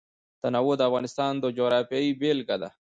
[0.41, 2.69] تنوع د افغانستان د جغرافیې بېلګه ده.